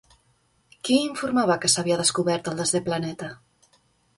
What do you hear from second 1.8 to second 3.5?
descobert el desè planeta?